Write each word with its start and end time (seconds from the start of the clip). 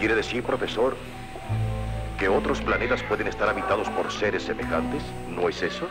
Quiere 0.00 0.14
decir, 0.14 0.42
profesor, 0.42 0.96
que 2.18 2.26
otros 2.26 2.62
planetas 2.62 3.02
pueden 3.02 3.26
estar 3.26 3.50
habitados 3.50 3.86
por 3.90 4.10
seres 4.10 4.44
semejantes, 4.44 5.02
¿no 5.28 5.46
es 5.46 5.60
eso? 5.60 5.86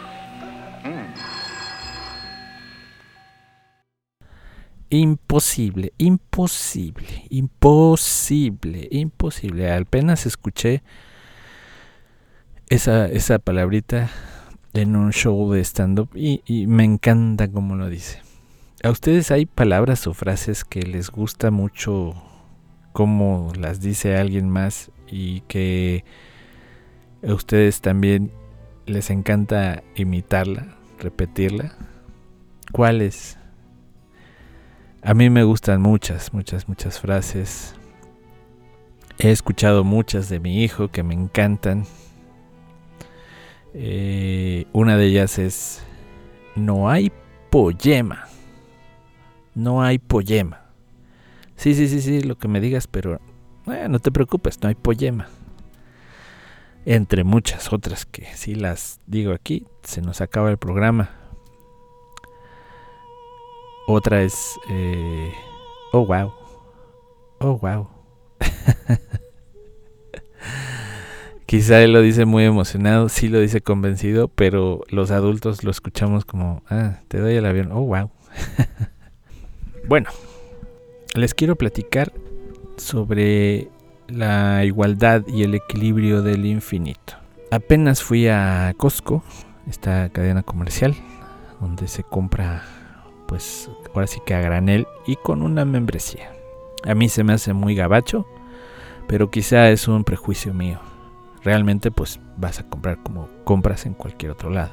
Imposible, 4.89 5.93
imposible, 5.99 7.27
imposible, 7.29 8.87
imposible. 8.89 9.71
Apenas 9.71 10.25
escuché 10.25 10.81
esa, 12.69 13.05
esa 13.05 13.37
palabrita 13.37 14.09
en 14.73 14.95
un 14.95 15.11
show 15.13 15.51
de 15.51 15.63
stand-up 15.63 16.09
y, 16.15 16.41
y, 16.47 16.65
me 16.65 16.83
encanta 16.83 17.47
como 17.47 17.75
lo 17.75 17.87
dice. 17.87 18.23
¿A 18.81 18.89
ustedes 18.89 19.29
hay 19.29 19.45
palabras 19.45 20.07
o 20.07 20.15
frases 20.15 20.65
que 20.65 20.81
les 20.81 21.11
gusta 21.11 21.51
mucho 21.51 22.15
cómo 22.93 23.51
las 23.57 23.81
dice 23.81 24.17
alguien 24.17 24.49
más 24.49 24.91
y 25.07 25.41
que 25.41 26.03
a 27.27 27.33
ustedes 27.33 27.81
también 27.81 28.31
les 28.85 29.09
encanta 29.09 29.83
imitarla, 29.95 30.75
repetirla? 30.99 31.73
¿Cuáles? 32.71 33.37
A 35.01 35.13
mí 35.13 35.29
me 35.29 35.43
gustan 35.43 35.81
muchas, 35.81 36.33
muchas, 36.33 36.67
muchas 36.67 36.99
frases. 36.99 37.75
He 39.17 39.31
escuchado 39.31 39.83
muchas 39.83 40.29
de 40.29 40.39
mi 40.39 40.63
hijo 40.63 40.89
que 40.89 41.03
me 41.03 41.13
encantan. 41.13 41.85
Eh, 43.73 44.65
una 44.73 44.97
de 44.97 45.05
ellas 45.05 45.39
es, 45.39 45.83
no 46.55 46.89
hay 46.89 47.11
poema. 47.49 48.27
No 49.55 49.81
hay 49.81 49.99
poema. 49.99 50.58
Sí, 51.59 51.75
sí, 51.75 51.89
sí, 51.89 52.01
sí, 52.01 52.21
lo 52.21 52.37
que 52.37 52.47
me 52.47 52.61
digas, 52.61 52.87
pero 52.87 53.19
no 53.65 53.99
te 53.99 54.11
preocupes, 54.11 54.61
no 54.61 54.69
hay 54.69 54.75
poema. 54.75 55.27
Entre 56.85 57.25
muchas 57.25 57.73
otras 57.73 58.05
que 58.05 58.27
si 58.33 58.55
las 58.55 59.01
digo 59.07 59.33
aquí, 59.33 59.67
se 59.83 60.01
nos 60.01 60.21
acaba 60.21 60.49
el 60.51 60.57
programa. 60.57 61.09
Otra 63.87 64.21
es, 64.21 64.57
eh, 64.69 65.33
oh 65.91 66.05
wow, 66.05 66.33
oh 67.39 67.59
wow. 67.59 67.89
Quizá 71.45 71.81
él 71.81 71.91
lo 71.91 72.01
dice 72.01 72.23
muy 72.23 72.45
emocionado, 72.45 73.09
sí 73.09 73.27
lo 73.27 73.41
dice 73.41 73.59
convencido, 73.59 74.29
pero 74.29 74.85
los 74.87 75.11
adultos 75.11 75.65
lo 75.65 75.71
escuchamos 75.71 76.23
como, 76.23 76.63
ah, 76.69 77.01
te 77.09 77.19
doy 77.19 77.35
el 77.35 77.45
avión, 77.45 77.73
oh 77.73 77.81
wow. 77.81 78.11
bueno, 79.89 80.09
les 81.15 81.33
quiero 81.33 81.55
platicar 81.55 82.13
sobre 82.77 83.69
la 84.07 84.63
igualdad 84.65 85.23
y 85.27 85.43
el 85.43 85.55
equilibrio 85.55 86.21
del 86.21 86.45
infinito. 86.45 87.13
Apenas 87.51 88.03
fui 88.03 88.27
a 88.27 88.73
Costco, 88.77 89.23
esta 89.67 90.09
cadena 90.09 90.43
comercial, 90.43 90.95
donde 91.59 91.87
se 91.87 92.03
compra 92.03 92.63
pues 93.27 93.69
ahora 93.93 94.07
sí 94.07 94.19
que 94.25 94.33
a 94.33 94.41
granel 94.41 94.87
y 95.05 95.15
con 95.15 95.41
una 95.41 95.65
membresía. 95.65 96.31
A 96.85 96.95
mí 96.95 97.09
se 97.09 97.23
me 97.23 97.33
hace 97.33 97.53
muy 97.53 97.75
gabacho, 97.75 98.25
pero 99.07 99.29
quizá 99.29 99.69
es 99.69 99.87
un 99.87 100.03
prejuicio 100.03 100.53
mío. 100.53 100.79
Realmente 101.43 101.91
pues 101.91 102.19
vas 102.37 102.59
a 102.59 102.67
comprar 102.67 103.01
como 103.03 103.29
compras 103.43 103.85
en 103.85 103.93
cualquier 103.93 104.31
otro 104.31 104.49
lado. 104.49 104.71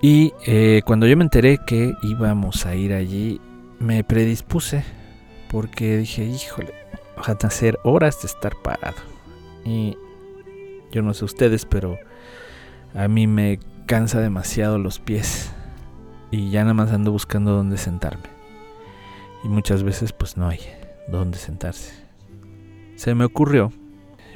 Y 0.00 0.32
eh, 0.46 0.82
cuando 0.84 1.06
yo 1.06 1.16
me 1.16 1.24
enteré 1.24 1.58
que 1.64 1.94
íbamos 2.02 2.66
a 2.66 2.74
ir 2.74 2.92
allí, 2.92 3.40
me 3.78 4.02
predispuse 4.02 4.84
porque 5.52 5.98
dije, 5.98 6.24
híjole, 6.24 6.74
van 7.16 7.36
a 7.40 7.50
ser 7.50 7.78
horas 7.84 8.22
de 8.22 8.26
estar 8.26 8.56
parado. 8.56 8.96
Y 9.64 9.96
yo 10.90 11.02
no 11.02 11.14
sé 11.14 11.24
ustedes, 11.24 11.66
pero 11.66 11.98
a 12.94 13.06
mí 13.06 13.26
me 13.26 13.60
cansa 13.86 14.20
demasiado 14.20 14.78
los 14.78 14.98
pies 14.98 15.52
y 16.30 16.50
ya 16.50 16.62
nada 16.62 16.74
más 16.74 16.90
ando 16.90 17.12
buscando 17.12 17.52
dónde 17.52 17.76
sentarme. 17.76 18.24
Y 19.44 19.48
muchas 19.48 19.82
veces 19.82 20.12
pues 20.12 20.36
no 20.36 20.48
hay 20.48 20.60
dónde 21.08 21.38
sentarse. 21.38 21.92
Se 22.96 23.14
me 23.14 23.24
ocurrió 23.24 23.72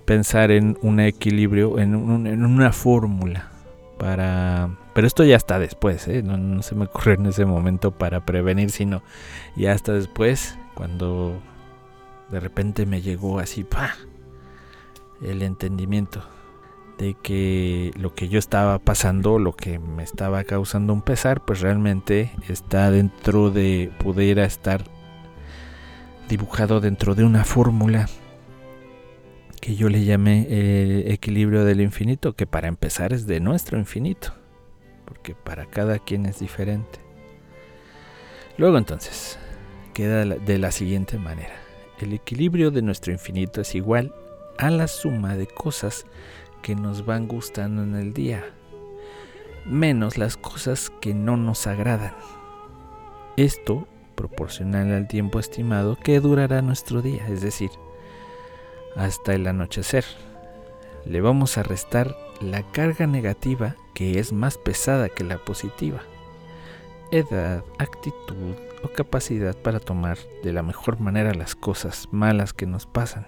pensar 0.05 0.51
en 0.51 0.77
un 0.83 1.01
equilibrio, 1.01 1.79
en, 1.79 1.95
una 1.95 2.73
fórmula 2.73 3.49
para... 3.99 4.71
Pero 4.95 5.07
esto 5.07 5.25
ya 5.25 5.37
está 5.37 5.59
después, 5.59 6.09
¿eh? 6.09 6.23
no, 6.23 6.37
no, 6.37 6.63
se 6.63 6.75
me 6.75 6.85
ocurrió 6.85 7.15
en 7.15 7.27
ese 7.27 7.45
momento 7.45 7.91
para 7.91 8.25
prevenir, 8.25 8.71
sino 8.71 9.03
ya 9.57 9.73
hasta 9.73 9.93
después, 9.93 10.59
cuando 10.77 11.41
de 12.31 12.39
repente 12.39 12.87
me 12.87 13.03
llegó 13.03 13.41
así, 13.41 13.65
¡pah! 13.65 13.95
el 15.23 15.43
entendimiento 15.43 16.23
de 16.99 17.15
que 17.15 17.91
lo 17.97 18.15
que 18.15 18.29
yo 18.29 18.39
estaba 18.39 18.79
pasando, 18.79 19.39
lo 19.39 19.55
que 19.55 19.79
me 19.79 20.03
estaba 20.03 20.45
causando 20.45 20.93
un 20.93 21.03
pesar, 21.03 21.45
pues 21.45 21.61
realmente 21.61 22.33
está 22.49 22.91
dentro 22.91 23.51
de, 23.51 23.91
pudiera 23.99 24.45
estar 24.45 24.85
dibujado 26.29 26.81
dentro 26.81 27.15
de 27.15 27.25
una 27.25 27.45
fórmula 27.45 28.09
que 29.61 29.77
yo 29.77 29.89
le 29.89 30.05
llamé 30.05 30.47
el 30.49 31.11
equilibrio 31.11 31.65
del 31.65 31.81
infinito, 31.81 32.35
que 32.35 32.47
para 32.47 32.69
empezar 32.69 33.13
es 33.13 33.27
de 33.27 33.41
nuestro 33.41 33.79
infinito, 33.79 34.33
porque 35.05 35.35
para 35.35 35.67
cada 35.67 35.99
quien 35.99 36.27
es 36.27 36.39
diferente. 36.39 37.01
Luego 38.59 38.79
entonces, 38.79 39.39
queda 39.97 40.27
de 40.27 40.59
la 40.59 40.73
siguiente 40.73 41.19
manera. 41.19 41.55
El 41.99 42.13
equilibrio 42.13 42.71
de 42.71 42.83
nuestro 42.83 43.15
infinito 43.15 43.63
es 43.63 43.75
igual 43.75 44.15
a 44.59 44.69
la 44.69 44.89
suma 44.89 45.37
de 45.37 45.47
cosas 45.47 46.05
que 46.61 46.75
nos 46.75 47.07
van 47.07 47.27
gustando 47.27 47.83
en 47.83 47.95
el 47.95 48.13
día, 48.13 48.45
menos 49.65 50.19
las 50.19 50.37
cosas 50.37 50.91
que 51.01 51.15
no 51.15 51.39
nos 51.39 51.67
agradan. 51.67 52.15
Esto 53.39 53.89
proporcional 54.17 54.93
al 54.93 55.09
tiempo 55.09 55.41
estimado 55.41 55.97
que 55.97 56.21
durará 56.21 56.61
nuestro 56.61 57.01
día, 57.01 57.27
es 57.29 57.41
decir, 57.41 57.71
hasta 58.97 59.33
el 59.33 59.47
anochecer. 59.47 60.05
Le 61.07 61.23
vamos 61.23 61.57
a 61.57 61.63
restar 61.63 62.15
la 62.43 62.71
carga 62.71 63.07
negativa 63.07 63.77
que 63.95 64.19
es 64.19 64.31
más 64.35 64.59
pesada 64.59 65.09
que 65.09 65.25
la 65.25 65.39
positiva. 65.39 66.03
Edad, 67.13 67.65
actitud 67.79 68.57
capacidad 68.93 69.57
para 69.57 69.81
tomar 69.81 70.19
de 70.43 70.53
la 70.53 70.63
mejor 70.63 71.01
manera 71.01 71.35
las 71.35 71.55
cosas 71.55 72.09
malas 72.11 72.53
que 72.53 72.67
nos 72.67 72.87
pasan. 72.87 73.27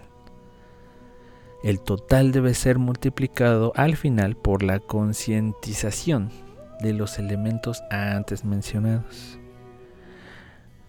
El 1.63 1.81
total 1.81 2.31
debe 2.31 2.55
ser 2.55 2.79
multiplicado 2.79 3.73
al 3.75 3.97
final 3.97 4.37
por 4.37 4.63
la 4.63 4.79
concientización 4.79 6.31
de 6.81 6.93
los 6.93 7.19
elementos 7.19 7.83
antes 7.91 8.45
mencionados. 8.45 9.39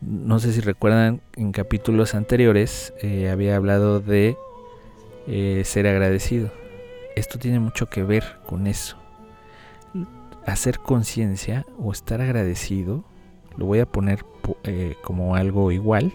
No 0.01 0.39
sé 0.39 0.53
si 0.53 0.61
recuerdan, 0.61 1.21
en 1.35 1.51
capítulos 1.51 2.15
anteriores 2.15 2.93
eh, 3.01 3.29
había 3.29 3.55
hablado 3.55 3.99
de 3.99 4.37
eh, 5.27 5.63
ser 5.65 5.87
agradecido. 5.87 6.51
Esto 7.15 7.37
tiene 7.37 7.59
mucho 7.59 7.87
que 7.87 8.03
ver 8.03 8.23
con 8.45 8.67
eso. 8.67 8.97
Hacer 10.45 10.79
conciencia 10.79 11.65
o 11.77 11.91
estar 11.91 12.21
agradecido, 12.21 13.03
lo 13.59 13.65
voy 13.65 13.79
a 13.79 13.85
poner 13.85 14.25
eh, 14.63 14.95
como 15.03 15.35
algo 15.35 15.71
igual, 15.71 16.13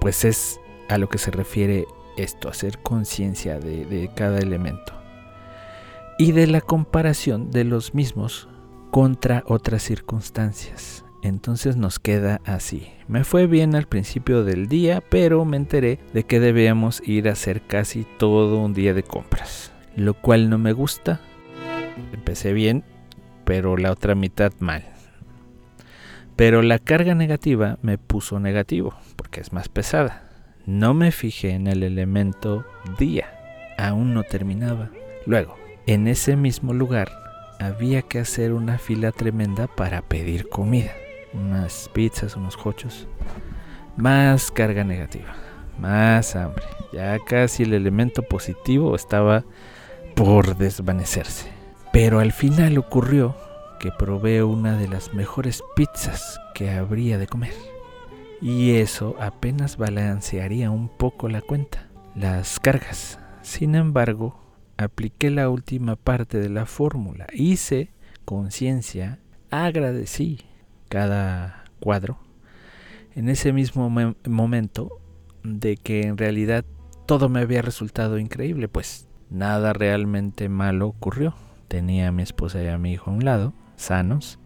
pues 0.00 0.24
es 0.24 0.60
a 0.88 0.98
lo 0.98 1.08
que 1.08 1.18
se 1.18 1.30
refiere 1.30 1.86
esto, 2.16 2.48
hacer 2.48 2.78
conciencia 2.78 3.58
de, 3.58 4.10
cada 4.14 4.38
elemento 4.38 4.92
y 6.18 6.32
de 6.32 6.46
la 6.46 6.60
comparación 6.60 7.50
de 7.50 7.64
los 7.64 7.94
mismos 7.94 8.48
contra 8.90 9.42
otras 9.46 9.82
circunstancias. 9.82 11.04
Entonces 11.22 11.76
nos 11.76 11.98
queda 11.98 12.40
así. 12.44 12.88
Me 13.08 13.24
fue 13.24 13.46
bien 13.46 13.74
al 13.74 13.86
principio 13.86 14.44
del 14.44 14.68
día, 14.68 15.02
pero 15.10 15.44
me 15.44 15.56
enteré 15.56 15.98
de 16.14 16.24
que 16.24 16.40
debíamos 16.40 17.02
ir 17.06 17.28
a 17.28 17.32
hacer 17.32 17.62
casi 17.62 18.06
todo 18.18 18.58
un 18.58 18.74
día 18.74 18.94
de 18.94 19.02
compras, 19.02 19.72
lo 19.96 20.14
cual 20.14 20.48
no 20.48 20.58
me 20.58 20.72
gusta. 20.72 21.20
Empecé 22.12 22.52
bien, 22.52 22.84
pero 23.44 23.76
la 23.76 23.92
otra 23.92 24.14
mitad 24.14 24.52
mal. 24.60 24.84
Pero 26.40 26.62
la 26.62 26.78
carga 26.78 27.14
negativa 27.14 27.76
me 27.82 27.98
puso 27.98 28.40
negativo, 28.40 28.94
porque 29.16 29.42
es 29.42 29.52
más 29.52 29.68
pesada. 29.68 30.22
No 30.64 30.94
me 30.94 31.12
fijé 31.12 31.50
en 31.50 31.66
el 31.66 31.82
elemento 31.82 32.64
día, 32.98 33.26
aún 33.76 34.14
no 34.14 34.22
terminaba. 34.22 34.88
Luego, 35.26 35.58
en 35.86 36.08
ese 36.08 36.36
mismo 36.36 36.72
lugar, 36.72 37.10
había 37.58 38.00
que 38.00 38.20
hacer 38.20 38.54
una 38.54 38.78
fila 38.78 39.12
tremenda 39.12 39.66
para 39.66 40.00
pedir 40.00 40.48
comida. 40.48 40.92
Unas 41.34 41.90
pizzas, 41.92 42.36
unos 42.36 42.56
cochos. 42.56 43.06
Más 43.98 44.50
carga 44.50 44.82
negativa, 44.82 45.34
más 45.78 46.36
hambre. 46.36 46.64
Ya 46.90 47.18
casi 47.18 47.64
el 47.64 47.74
elemento 47.74 48.22
positivo 48.22 48.96
estaba 48.96 49.44
por 50.14 50.56
desvanecerse. 50.56 51.50
Pero 51.92 52.18
al 52.18 52.32
final 52.32 52.78
ocurrió 52.78 53.36
que 53.80 53.90
probé 53.90 54.44
una 54.44 54.76
de 54.76 54.86
las 54.86 55.14
mejores 55.14 55.64
pizzas 55.74 56.38
que 56.54 56.70
habría 56.70 57.18
de 57.18 57.26
comer 57.26 57.54
y 58.40 58.76
eso 58.76 59.16
apenas 59.20 59.76
balancearía 59.76 60.70
un 60.70 60.88
poco 60.88 61.28
la 61.28 61.42
cuenta. 61.42 61.88
Las 62.14 62.58
cargas 62.58 63.18
Sin 63.42 63.74
embargo, 63.74 64.38
apliqué 64.76 65.30
la 65.30 65.48
última 65.48 65.96
parte 65.96 66.38
de 66.38 66.48
la 66.48 66.66
fórmula. 66.66 67.26
Hice 67.32 67.90
conciencia, 68.24 69.18
agradecí 69.50 70.40
cada 70.88 71.64
cuadro 71.80 72.18
en 73.14 73.28
ese 73.28 73.52
mismo 73.52 73.90
momento 74.28 75.00
de 75.42 75.76
que 75.76 76.02
en 76.02 76.16
realidad 76.16 76.64
todo 77.06 77.28
me 77.28 77.40
había 77.40 77.62
resultado 77.62 78.18
increíble, 78.18 78.68
pues 78.68 79.08
nada 79.30 79.72
realmente 79.72 80.48
malo 80.48 80.88
ocurrió. 80.88 81.34
Tenía 81.68 82.08
a 82.08 82.12
mi 82.12 82.22
esposa 82.22 82.62
y 82.62 82.68
a 82.68 82.78
mi 82.78 82.92
hijo 82.92 83.10
a 83.10 83.14
un 83.14 83.24
lado, 83.24 83.52
sanos. 83.80 84.38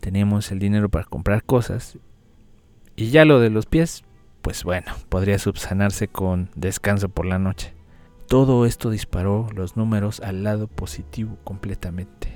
Teníamos 0.00 0.50
el 0.52 0.58
dinero 0.58 0.88
para 0.88 1.04
comprar 1.04 1.44
cosas. 1.44 1.98
Y 2.96 3.10
ya 3.10 3.24
lo 3.24 3.40
de 3.40 3.50
los 3.50 3.66
pies, 3.66 4.04
pues 4.42 4.62
bueno, 4.62 4.92
podría 5.08 5.38
subsanarse 5.38 6.08
con 6.08 6.50
descanso 6.54 7.08
por 7.08 7.26
la 7.26 7.38
noche. 7.38 7.74
Todo 8.28 8.66
esto 8.66 8.90
disparó 8.90 9.48
los 9.54 9.76
números 9.76 10.20
al 10.20 10.44
lado 10.44 10.68
positivo 10.68 11.38
completamente. 11.44 12.32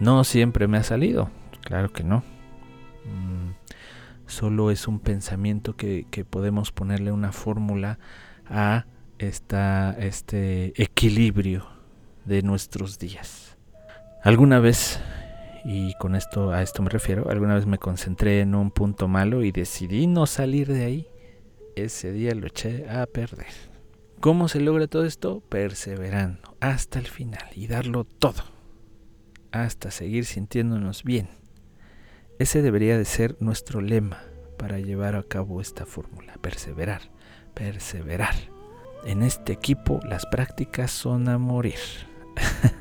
No 0.00 0.24
siempre 0.24 0.68
me 0.68 0.78
ha 0.78 0.82
salido, 0.82 1.30
claro 1.62 1.92
que 1.92 2.04
no. 2.04 2.18
Mm, 3.04 3.50
solo 4.26 4.70
es 4.70 4.86
un 4.86 5.00
pensamiento 5.00 5.76
que, 5.76 6.06
podemos 6.28 6.72
ponerle 6.72 7.12
una 7.12 7.32
fórmula 7.32 7.98
a 8.46 8.86
esta, 9.18 9.96
este 9.98 10.80
equilibrio 10.80 11.66
de 12.24 12.42
nuestros 12.42 12.98
días. 12.98 13.47
Alguna 14.22 14.58
vez, 14.58 14.98
y 15.64 15.94
con 15.94 16.16
esto 16.16 16.50
a 16.50 16.62
esto 16.62 16.82
me 16.82 16.90
refiero, 16.90 17.30
alguna 17.30 17.54
vez 17.54 17.66
me 17.66 17.78
concentré 17.78 18.40
en 18.40 18.56
un 18.56 18.72
punto 18.72 19.06
malo 19.06 19.44
y 19.44 19.52
decidí 19.52 20.08
no 20.08 20.26
salir 20.26 20.72
de 20.72 20.84
ahí. 20.84 21.08
Ese 21.76 22.10
día 22.10 22.34
lo 22.34 22.48
eché 22.48 22.90
a 22.90 23.06
perder. 23.06 23.46
¿Cómo 24.20 24.48
se 24.48 24.60
logra 24.60 24.88
todo 24.88 25.04
esto? 25.04 25.40
Perseverando 25.48 26.56
hasta 26.58 26.98
el 26.98 27.06
final 27.06 27.46
y 27.54 27.68
darlo 27.68 28.02
todo, 28.02 28.42
hasta 29.52 29.92
seguir 29.92 30.24
sintiéndonos 30.24 31.04
bien. 31.04 31.28
Ese 32.40 32.60
debería 32.60 32.98
de 32.98 33.04
ser 33.04 33.36
nuestro 33.38 33.80
lema 33.80 34.22
para 34.58 34.80
llevar 34.80 35.14
a 35.14 35.22
cabo 35.22 35.60
esta 35.60 35.86
fórmula, 35.86 36.34
perseverar, 36.40 37.02
perseverar. 37.54 38.34
En 39.04 39.22
este 39.22 39.52
equipo 39.52 40.00
las 40.02 40.26
prácticas 40.26 40.90
son 40.90 41.28
a 41.28 41.38
morir. 41.38 41.78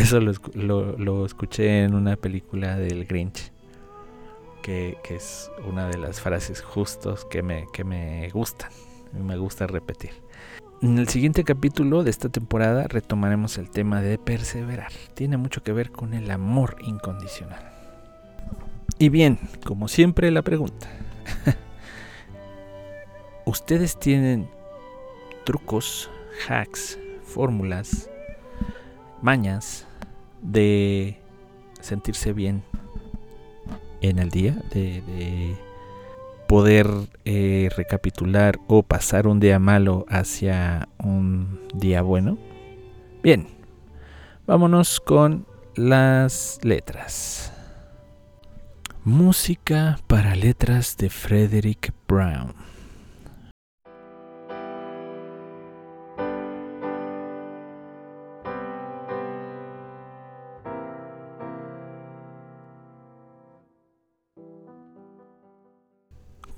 Eso 0.00 0.18
lo, 0.18 1.26
escuché 1.26 1.84
en 1.84 1.94
una 1.94 2.16
película 2.16 2.76
del 2.76 3.04
Grinch, 3.04 3.52
que, 4.62 4.96
es 5.10 5.50
una 5.68 5.88
de 5.88 5.98
las 5.98 6.22
frases 6.22 6.62
justos 6.62 7.26
que 7.26 7.42
me, 7.42 7.66
que 7.74 7.84
me 7.84 8.30
gustan, 8.30 8.70
me 9.12 9.36
gusta 9.36 9.66
repetir. 9.66 10.12
En 10.80 10.98
el 10.98 11.06
siguiente 11.06 11.44
capítulo 11.44 12.02
de 12.02 12.08
esta 12.08 12.30
temporada 12.30 12.88
retomaremos 12.88 13.58
el 13.58 13.68
tema 13.68 14.00
de 14.00 14.16
perseverar. 14.16 14.90
Tiene 15.12 15.36
mucho 15.36 15.62
que 15.62 15.74
ver 15.74 15.90
con 15.90 16.14
el 16.14 16.30
amor 16.30 16.76
incondicional. 16.80 17.70
Y 18.98 19.10
bien, 19.10 19.38
como 19.66 19.86
siempre 19.86 20.30
la 20.30 20.40
pregunta. 20.40 20.88
¿Ustedes 23.44 24.00
tienen 24.00 24.48
trucos, 25.44 26.10
hacks, 26.48 26.98
fórmulas, 27.22 28.08
mañas 29.20 29.86
de 30.42 31.18
sentirse 31.80 32.32
bien 32.32 32.62
en 34.00 34.18
el 34.18 34.30
día? 34.30 34.56
De, 34.72 35.56
poder 36.48 36.88
eh, 37.24 37.68
recapitular 37.76 38.58
o 38.66 38.82
pasar 38.82 39.28
un 39.28 39.38
día 39.38 39.60
malo 39.60 40.04
hacia 40.08 40.88
un 40.98 41.60
día 41.74 42.02
bueno? 42.02 42.38
Bien, 43.22 43.46
vámonos 44.46 44.98
con 44.98 45.46
las 45.76 46.58
letras. 46.62 47.52
Música 49.04 49.98
para 50.08 50.34
letras 50.34 50.96
de 50.96 51.08
Frederick 51.08 51.94
Brown. 52.08 52.69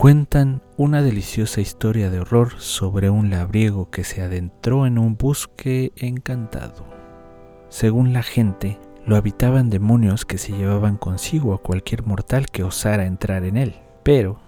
Cuentan 0.03 0.63
una 0.77 1.01
deliciosa 1.01 1.61
historia 1.61 2.11
de 2.11 2.19
horror 2.19 2.55
sobre 2.59 3.09
un 3.09 3.31
labriego 3.31 3.89
que 3.89 4.03
se 4.03 4.21
adentró 4.21 4.85
en 4.85 4.99
un 4.99 5.17
bosque 5.17 5.93
encantado. 5.95 6.85
Según 7.69 8.13
la 8.13 8.25
gente, 8.25 8.81
lo 9.07 9.15
habitaban 9.15 9.71
demonios 9.71 10.25
que 10.25 10.39
se 10.39 10.55
llevaban 10.55 10.97
consigo 10.97 11.55
a 11.55 11.63
cualquier 11.63 12.05
mortal 12.05 12.49
que 12.51 12.65
osara 12.65 13.07
entrar 13.07 13.45
en 13.45 13.57
él. 13.57 13.77
Pero, 14.03 14.41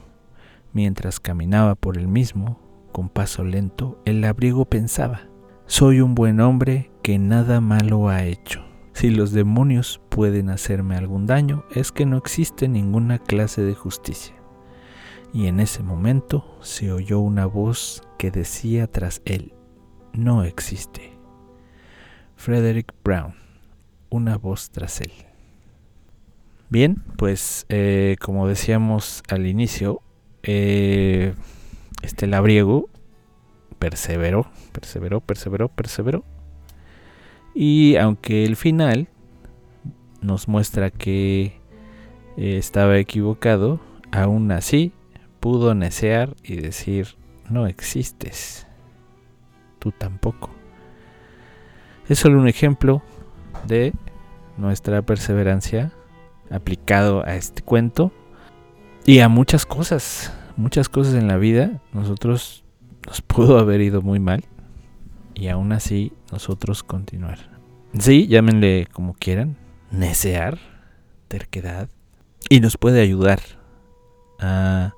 mientras 0.73 1.21
caminaba 1.21 1.77
por 1.77 1.99
el 1.99 2.09
mismo, 2.09 2.59
con 2.91 3.09
paso 3.09 3.45
lento, 3.45 4.03
el 4.05 4.23
labriego 4.23 4.65
pensaba, 4.65 5.29
soy 5.67 6.01
un 6.01 6.17
buen 6.17 6.41
hombre 6.41 6.91
que 7.01 7.21
nada 7.21 7.61
malo 7.61 8.09
ha 8.09 8.25
hecho. 8.25 8.65
Si 8.93 9.09
los 9.09 9.31
demonios 9.31 10.01
pueden 10.09 10.51
hacerme 10.51 10.97
algún 10.97 11.29
daño, 11.29 11.63
es 11.71 11.93
que 11.93 12.07
no 12.07 12.17
existe 12.17 12.67
ninguna 12.67 13.21
clase 13.21 13.63
de 13.63 13.77
justicia 13.77 14.34
y 15.35 15.49
en 15.49 15.59
ese 15.59 15.83
momento 15.83 16.57
se 16.63 16.93
oyó 16.93 17.19
una 17.19 17.45
voz 17.45 18.05
que 18.19 18.31
decía 18.31 18.87
tras 18.87 19.21
él, 19.25 19.53
no 20.13 20.45
existe. 20.45 21.13
Frederick 22.37 22.95
Brown, 23.03 23.35
una 24.11 24.39
voz 24.39 24.71
tras 24.71 25.01
él. 25.01 25.11
Bien, 26.71 27.03
pues 27.17 27.67
eh, 27.69 28.15
como 28.21 28.47
decíamos 28.47 29.25
al 29.29 29.49
inicio, 29.49 30.03
eh, 30.45 31.35
este 32.03 32.29
labriego 32.29 32.89
perseveró, 33.81 34.47
perseveró, 34.71 35.21
perseveró, 35.21 35.69
perseveró. 35.69 36.25
Y 37.57 37.97
aunque 37.97 38.45
el 38.45 38.55
final 38.55 39.09
nos 40.21 40.47
muestra 40.47 40.91
que 40.91 41.59
eh, 42.37 42.57
estaba 42.57 42.99
equivocado, 42.99 43.81
aún 44.13 44.53
así 44.53 44.93
pudo 45.45 45.75
necear 45.75 46.35
y 46.43 46.57
decir, 46.57 47.17
no 47.51 47.67
existes, 47.67 48.67
tú 49.79 49.93
tampoco. 49.93 50.49
Es 52.09 52.21
solo 52.21 52.41
un 52.41 52.49
ejemplo 52.49 53.03
de 53.67 53.93
nuestra 54.57 55.03
perseverancia 55.03 55.93
aplicado 56.51 57.23
a 57.27 57.35
este 57.35 57.61
cuento 57.61 58.11
y 59.05 59.19
a 59.19 59.29
muchas 59.29 59.67
cosas, 59.67 60.33
muchas 60.57 60.89
cosas 60.89 61.13
en 61.13 61.29
la 61.29 61.37
vida. 61.37 61.83
Nosotros 61.93 62.65
nos 63.07 63.21
pudo 63.21 63.59
haber 63.59 63.83
ido 63.83 64.01
muy 64.01 64.21
mal 64.21 64.45
y 65.35 65.49
aún 65.49 65.73
así 65.73 66.15
nosotros 66.33 66.83
continuar. 66.83 67.51
Sí, 67.99 68.29
llámenle 68.29 68.89
como 68.91 69.13
quieran, 69.13 69.59
necear, 69.91 70.59
terquedad 71.29 71.91
y 72.49 72.61
nos 72.61 72.79
puede 72.79 73.03
ayudar 73.03 73.41
a 74.41 74.95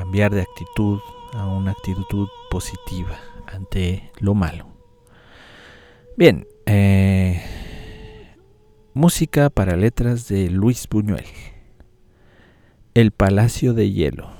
cambiar 0.00 0.34
de 0.34 0.40
actitud 0.40 0.98
a 1.34 1.46
una 1.46 1.72
actitud 1.72 2.26
positiva 2.48 3.20
ante 3.46 4.10
lo 4.18 4.34
malo. 4.34 4.66
Bien, 6.16 6.48
eh, 6.64 7.42
música 8.94 9.50
para 9.50 9.76
letras 9.76 10.26
de 10.26 10.48
Luis 10.48 10.88
Buñuel. 10.88 11.26
El 12.94 13.10
Palacio 13.10 13.74
de 13.74 13.90
Hielo. 13.90 14.39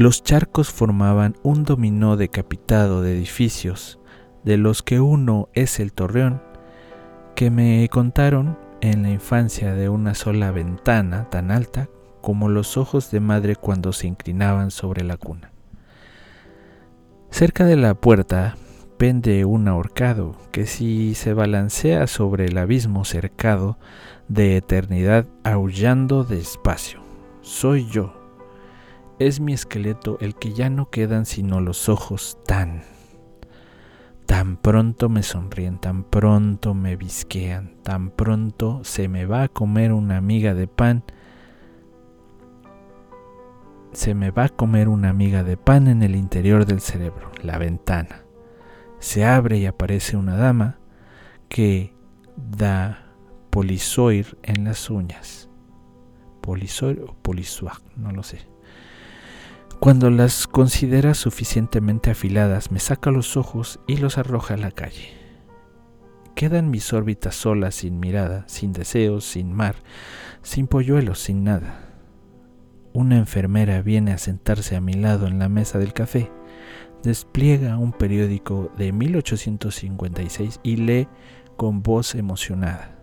Los 0.00 0.24
charcos 0.24 0.70
formaban 0.70 1.36
un 1.42 1.64
dominó 1.64 2.16
decapitado 2.16 3.02
de 3.02 3.14
edificios, 3.14 3.98
de 4.44 4.56
los 4.56 4.82
que 4.82 4.98
uno 4.98 5.50
es 5.52 5.78
el 5.78 5.92
torreón, 5.92 6.40
que 7.36 7.50
me 7.50 7.86
contaron 7.90 8.58
en 8.80 9.02
la 9.02 9.10
infancia 9.10 9.74
de 9.74 9.90
una 9.90 10.14
sola 10.14 10.52
ventana 10.52 11.28
tan 11.28 11.50
alta 11.50 11.90
como 12.22 12.48
los 12.48 12.78
ojos 12.78 13.10
de 13.10 13.20
madre 13.20 13.56
cuando 13.56 13.92
se 13.92 14.06
inclinaban 14.06 14.70
sobre 14.70 15.04
la 15.04 15.18
cuna. 15.18 15.52
Cerca 17.28 17.66
de 17.66 17.76
la 17.76 17.92
puerta 17.92 18.56
pende 18.96 19.44
un 19.44 19.68
ahorcado 19.68 20.34
que 20.50 20.64
si 20.64 21.14
se 21.14 21.34
balancea 21.34 22.06
sobre 22.06 22.46
el 22.46 22.56
abismo 22.56 23.04
cercado 23.04 23.76
de 24.28 24.56
eternidad 24.56 25.26
aullando 25.44 26.24
despacio. 26.24 27.02
Soy 27.42 27.86
yo 27.90 28.19
es 29.20 29.38
mi 29.38 29.52
esqueleto 29.52 30.18
el 30.20 30.34
que 30.34 30.52
ya 30.52 30.68
no 30.68 30.90
quedan 30.90 31.24
sino 31.26 31.60
los 31.60 31.88
ojos 31.88 32.38
tan, 32.44 32.82
Tan 34.30 34.58
pronto 34.58 35.08
me 35.08 35.24
sonríen, 35.24 35.78
tan 35.78 36.04
pronto 36.04 36.72
me 36.72 36.94
visquean, 36.94 37.74
tan 37.82 38.10
pronto 38.10 38.80
se 38.84 39.08
me 39.08 39.26
va 39.26 39.42
a 39.42 39.48
comer 39.48 39.92
una 39.92 40.18
amiga 40.18 40.54
de 40.54 40.68
pan. 40.68 41.02
Se 43.90 44.14
me 44.14 44.30
va 44.30 44.44
a 44.44 44.48
comer 44.48 44.88
una 44.88 45.08
amiga 45.08 45.42
de 45.42 45.56
pan 45.56 45.88
en 45.88 46.04
el 46.04 46.14
interior 46.14 46.64
del 46.64 46.80
cerebro, 46.80 47.32
la 47.42 47.58
ventana. 47.58 48.22
Se 49.00 49.24
abre 49.24 49.58
y 49.58 49.66
aparece 49.66 50.16
una 50.16 50.36
dama 50.36 50.78
que 51.48 51.92
da 52.36 53.10
polisoir 53.50 54.38
en 54.44 54.62
las 54.62 54.90
uñas. 54.90 55.48
Polisoir 56.40 57.00
o 57.00 57.14
polisoir, 57.14 57.78
no 57.96 58.12
lo 58.12 58.22
sé. 58.22 58.46
Cuando 59.80 60.10
las 60.10 60.46
considera 60.46 61.14
suficientemente 61.14 62.10
afiladas, 62.10 62.70
me 62.70 62.80
saca 62.80 63.10
los 63.10 63.38
ojos 63.38 63.80
y 63.86 63.96
los 63.96 64.18
arroja 64.18 64.52
a 64.52 64.58
la 64.58 64.72
calle. 64.72 65.08
Quedan 66.34 66.68
mis 66.68 66.92
órbitas 66.92 67.34
solas, 67.34 67.76
sin 67.76 67.98
mirada, 67.98 68.44
sin 68.46 68.74
deseos, 68.74 69.24
sin 69.24 69.54
mar, 69.54 69.76
sin 70.42 70.66
polluelos, 70.66 71.20
sin 71.20 71.44
nada. 71.44 71.80
Una 72.92 73.16
enfermera 73.16 73.80
viene 73.80 74.12
a 74.12 74.18
sentarse 74.18 74.76
a 74.76 74.82
mi 74.82 74.92
lado 74.92 75.26
en 75.26 75.38
la 75.38 75.48
mesa 75.48 75.78
del 75.78 75.94
café, 75.94 76.30
despliega 77.02 77.78
un 77.78 77.92
periódico 77.92 78.70
de 78.76 78.92
1856 78.92 80.60
y 80.62 80.76
lee 80.76 81.08
con 81.56 81.82
voz 81.82 82.14
emocionada. 82.14 82.98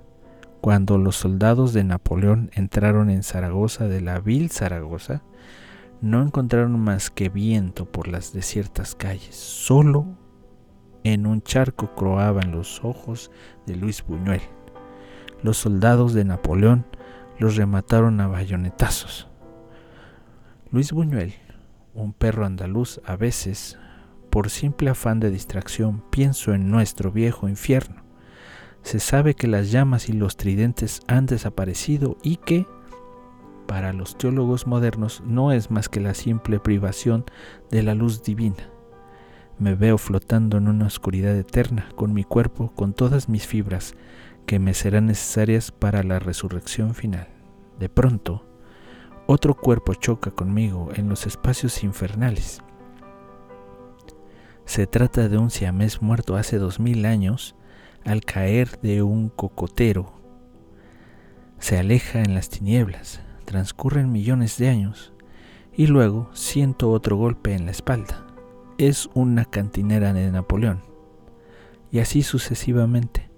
Cuando 0.62 1.00
los 1.00 1.16
soldados 1.16 1.74
de 1.74 1.84
Napoleón 1.84 2.52
entraron 2.54 3.10
en 3.10 3.24
Zaragoza 3.24 3.88
de 3.88 4.02
la 4.02 4.20
vil 4.20 4.52
Zaragoza, 4.52 5.24
no 6.02 6.22
encontraron 6.22 6.80
más 6.80 7.10
que 7.10 7.30
viento 7.30 7.86
por 7.86 8.08
las 8.08 8.34
desiertas 8.34 8.96
calles. 8.96 9.36
Solo 9.36 10.06
en 11.04 11.26
un 11.26 11.42
charco 11.42 11.96
croaban 11.96 12.52
los 12.52 12.84
ojos 12.84 13.32
de 13.66 13.76
Luis 13.76 14.04
Buñuel. 14.06 14.42
Los 15.42 15.58
soldados 15.58 16.14
de 16.14 16.26
Napoleón 16.26 16.86
los 17.40 17.56
remataron 17.56 18.20
a 18.22 18.28
bayonetazos. 18.28 19.28
Luis 20.72 20.92
Buñuel, 20.92 21.34
un 21.94 22.14
perro 22.14 22.46
andaluz, 22.46 23.00
a 23.06 23.16
veces, 23.16 23.78
por 24.30 24.50
simple 24.50 24.90
afán 24.90 25.20
de 25.20 25.32
distracción, 25.32 26.04
pienso 26.10 26.54
en 26.54 26.70
nuestro 26.70 27.12
viejo 27.12 27.48
infierno. 27.48 28.04
Se 28.82 29.00
sabe 29.00 29.34
que 29.34 29.48
las 29.48 29.72
llamas 29.72 30.10
y 30.10 30.14
los 30.14 30.38
tridentes 30.38 31.02
han 31.08 31.26
desaparecido 31.26 32.18
y 32.22 32.38
que, 32.38 32.68
para 33.68 33.94
los 33.94 34.18
teólogos 34.18 34.66
modernos 34.66 35.22
no 35.26 35.52
es 35.52 35.70
más 35.70 35.90
que 35.90 36.00
la 36.00 36.14
simple 36.14 36.60
privación 36.60 37.26
de 37.70 37.84
la 37.84 37.94
luz 37.94 38.24
divina. 38.24 38.70
Me 39.60 39.76
veo 39.76 39.98
flotando 39.98 40.58
en 40.58 40.68
una 40.68 40.88
oscuridad 40.88 41.36
eterna, 41.36 41.90
con 41.96 42.14
mi 42.14 42.24
cuerpo, 42.24 42.72
con 42.76 42.94
todas 42.94 43.28
mis 43.28 43.46
fibras, 43.46 43.96
que 44.46 44.60
me 44.60 44.74
serán 44.74 45.08
necesarias 45.08 45.72
para 45.72 46.04
la 46.04 46.20
resurrección 46.20 46.96
final. 46.96 47.28
De 47.80 47.90
pronto, 47.90 48.46
otro 49.26 49.56
cuerpo 49.56 49.94
choca 49.94 50.32
conmigo 50.32 50.90
en 50.96 51.10
los 51.10 51.28
espacios 51.28 51.84
infernales. 51.84 52.62
Se 54.66 54.88
trata 54.88 55.28
de 55.28 55.38
un 55.38 55.50
siamés 55.50 56.02
muerto 56.02 56.36
hace 56.36 56.58
dos 56.58 56.80
mil 56.80 57.06
años 57.06 57.56
al 58.06 58.22
caer 58.22 58.80
de 58.82 59.02
un 59.02 59.30
cocotero. 59.30 60.14
Se 61.60 61.78
aleja 61.78 62.20
en 62.20 62.36
las 62.36 62.50
tinieblas, 62.50 63.22
Transcurren 63.48 64.12
millones 64.12 64.58
de 64.58 64.68
años 64.68 65.14
y 65.74 65.88
luego 65.88 66.30
siento 66.34 66.92
otro 66.92 67.16
golpe 67.16 67.54
en 67.54 67.64
la 67.64 67.72
espalda. 67.72 68.28
Es 68.78 69.10
una 69.14 69.46
cantinera 69.46 70.12
de 70.12 70.30
Napoleón. 70.34 70.82
Y 71.90 72.00
así 72.00 72.24
sucesivamente. 72.24 73.30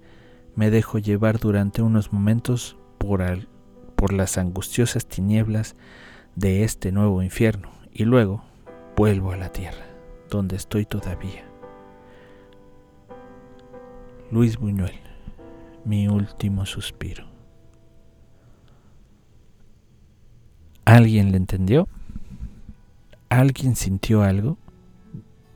Me 0.56 0.72
dejo 0.72 0.98
llevar 0.98 1.38
durante 1.38 1.80
unos 1.80 2.12
momentos 2.12 2.76
por, 2.98 3.22
por 3.94 4.12
las 4.12 4.36
angustiosas 4.36 5.06
tinieblas 5.06 5.76
de 6.34 6.64
este 6.64 6.90
nuevo 6.90 7.22
infierno 7.22 7.70
y 7.92 8.04
luego 8.04 8.42
vuelvo 8.96 9.30
a 9.30 9.36
la 9.36 9.52
tierra, 9.52 9.86
donde 10.28 10.56
estoy 10.56 10.86
todavía. 10.86 11.44
Luis 14.32 14.58
Buñuel, 14.58 14.98
mi 15.84 16.08
último 16.08 16.66
suspiro. 16.66 17.29
¿Alguien 20.90 21.30
le 21.30 21.36
entendió? 21.36 21.86
¿Alguien 23.28 23.76
sintió 23.76 24.24
algo? 24.24 24.58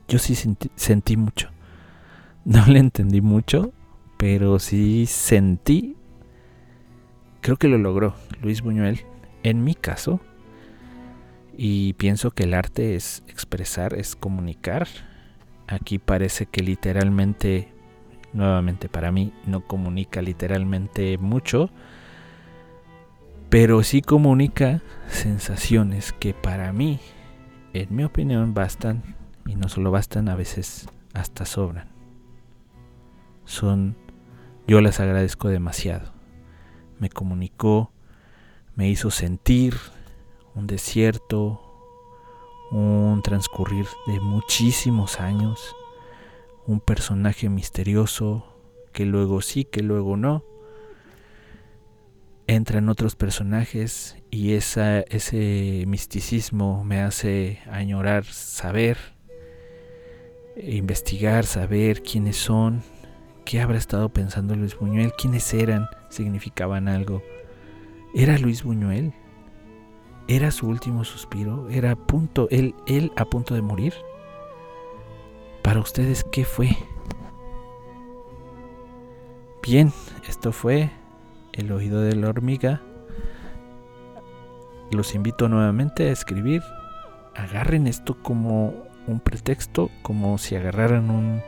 Yo 0.06 0.20
sí 0.20 0.36
sentí, 0.36 1.16
mucho. 1.16 1.50
No 2.44 2.64
le 2.66 2.78
entendí 2.78 3.20
mucho, 3.20 3.72
pero 4.16 4.60
sí 4.60 5.06
sentí. 5.06 5.96
Creo 7.40 7.56
que 7.56 7.66
lo 7.66 7.78
logró 7.78 8.14
Luis 8.42 8.62
Buñuel, 8.62 9.00
en 9.42 9.64
mi 9.64 9.74
caso. 9.74 10.20
Y 11.56 11.94
pienso 11.94 12.30
que 12.30 12.44
el 12.44 12.54
arte 12.54 12.94
es 12.94 13.24
expresar, 13.26 13.94
es 13.94 14.14
comunicar. 14.14 14.86
Aquí 15.66 15.98
parece 15.98 16.46
que 16.46 16.62
literalmente, 16.62 17.72
nuevamente 18.32 18.88
para 18.88 19.10
mí, 19.10 19.32
no 19.46 19.66
comunica 19.66 20.22
literalmente 20.22 21.18
mucho 21.18 21.70
pero 23.54 23.84
sí 23.84 24.02
comunica 24.02 24.82
sensaciones 25.06 26.12
que 26.12 26.34
para 26.34 26.72
mí, 26.72 26.98
en 27.72 27.94
mi 27.94 28.02
opinión, 28.02 28.52
bastan, 28.52 29.14
y 29.46 29.54
no 29.54 29.68
solo 29.68 29.92
bastan, 29.92 30.28
a 30.28 30.34
veces 30.34 30.88
hasta 31.12 31.44
sobran. 31.44 31.88
Son, 33.44 33.96
yo 34.66 34.80
las 34.80 34.98
agradezco 34.98 35.50
demasiado. 35.50 36.12
Me 36.98 37.10
comunicó, 37.10 37.92
me 38.74 38.88
hizo 38.88 39.12
sentir 39.12 39.76
un 40.56 40.66
desierto, 40.66 41.62
un 42.72 43.20
transcurrir 43.22 43.86
de 44.08 44.18
muchísimos 44.18 45.20
años, 45.20 45.76
un 46.66 46.80
personaje 46.80 47.48
misterioso 47.48 48.52
que 48.92 49.06
luego 49.06 49.42
sí, 49.42 49.64
que 49.64 49.84
luego 49.84 50.16
no 50.16 50.42
entran 52.46 52.88
otros 52.88 53.16
personajes 53.16 54.16
y 54.30 54.52
ese 54.52 55.84
misticismo 55.86 56.84
me 56.84 57.00
hace 57.00 57.60
añorar 57.70 58.24
saber, 58.24 58.98
investigar, 60.56 61.46
saber 61.46 62.02
quiénes 62.02 62.36
son, 62.36 62.82
qué 63.44 63.60
habrá 63.60 63.78
estado 63.78 64.08
pensando 64.10 64.54
Luis 64.54 64.78
Buñuel, 64.78 65.12
quiénes 65.16 65.52
eran, 65.54 65.86
significaban 66.10 66.88
algo. 66.88 67.22
¿Era 68.14 68.38
Luis 68.38 68.62
Buñuel? 68.62 69.12
¿Era 70.28 70.50
su 70.50 70.68
último 70.68 71.04
suspiro? 71.04 71.68
¿Era 71.68 71.96
punto, 71.96 72.48
él, 72.50 72.74
él 72.86 73.12
a 73.16 73.24
punto 73.24 73.54
de 73.54 73.62
morir? 73.62 73.94
Para 75.62 75.80
ustedes, 75.80 76.24
¿qué 76.24 76.44
fue? 76.44 76.70
Bien, 79.62 79.92
esto 80.28 80.52
fue 80.52 80.90
el 81.54 81.72
oído 81.72 82.00
de 82.00 82.14
la 82.16 82.28
hormiga. 82.28 82.82
Los 84.90 85.14
invito 85.14 85.48
nuevamente 85.48 86.08
a 86.08 86.12
escribir. 86.12 86.62
Agarren 87.34 87.86
esto 87.86 88.16
como 88.22 88.74
un 89.06 89.20
pretexto, 89.20 89.90
como 90.02 90.38
si 90.38 90.56
agarraran 90.56 91.10
un, 91.10 91.42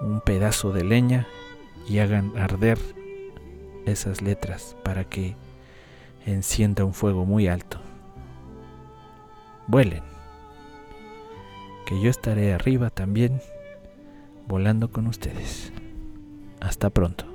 un 0.00 0.20
pedazo 0.20 0.72
de 0.72 0.84
leña 0.84 1.26
y 1.88 1.98
hagan 1.98 2.36
arder 2.36 2.78
esas 3.86 4.22
letras 4.22 4.76
para 4.84 5.04
que 5.04 5.34
encienda 6.26 6.84
un 6.84 6.94
fuego 6.94 7.24
muy 7.24 7.48
alto. 7.48 7.78
Vuelen, 9.66 10.02
que 11.86 12.00
yo 12.00 12.10
estaré 12.10 12.52
arriba 12.52 12.90
también 12.90 13.40
volando 14.46 14.90
con 14.90 15.06
ustedes. 15.06 15.72
Hasta 16.60 16.90
pronto. 16.90 17.31